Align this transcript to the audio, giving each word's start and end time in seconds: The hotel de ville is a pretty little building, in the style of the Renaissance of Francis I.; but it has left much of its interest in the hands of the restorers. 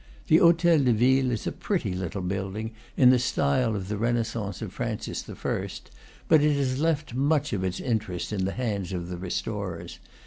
The 0.29 0.37
hotel 0.37 0.79
de 0.79 0.93
ville 0.93 1.29
is 1.29 1.45
a 1.45 1.51
pretty 1.51 1.93
little 1.93 2.23
building, 2.23 2.71
in 2.97 3.11
the 3.11 3.19
style 3.19 3.75
of 3.75 3.87
the 3.87 3.97
Renaissance 3.97 4.59
of 4.63 4.73
Francis 4.73 5.29
I.; 5.29 5.67
but 6.27 6.41
it 6.41 6.55
has 6.55 6.79
left 6.79 7.13
much 7.13 7.53
of 7.53 7.63
its 7.63 7.79
interest 7.79 8.33
in 8.33 8.45
the 8.45 8.53
hands 8.53 8.93
of 8.93 9.09
the 9.09 9.17
restorers. 9.17 9.99